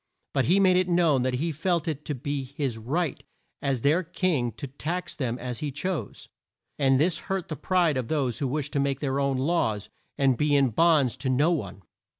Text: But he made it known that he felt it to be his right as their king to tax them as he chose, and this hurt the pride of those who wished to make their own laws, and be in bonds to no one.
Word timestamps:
But 0.33 0.45
he 0.45 0.59
made 0.59 0.77
it 0.77 0.89
known 0.89 1.21
that 1.21 1.35
he 1.35 1.51
felt 1.51 1.87
it 1.87 2.03
to 2.05 2.15
be 2.15 2.43
his 2.45 2.79
right 2.79 3.23
as 3.61 3.81
their 3.81 4.01
king 4.01 4.51
to 4.53 4.65
tax 4.65 5.15
them 5.15 5.37
as 5.37 5.59
he 5.59 5.71
chose, 5.71 6.27
and 6.79 6.99
this 6.99 7.19
hurt 7.29 7.49
the 7.49 7.55
pride 7.55 7.97
of 7.97 8.07
those 8.07 8.39
who 8.39 8.47
wished 8.47 8.73
to 8.73 8.79
make 8.79 8.99
their 8.99 9.19
own 9.19 9.37
laws, 9.37 9.89
and 10.17 10.37
be 10.39 10.55
in 10.55 10.69
bonds 10.71 11.15
to 11.17 11.29
no 11.29 11.51
one. 11.51 11.83